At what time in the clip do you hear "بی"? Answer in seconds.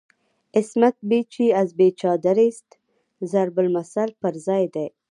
1.09-1.19, 1.77-1.87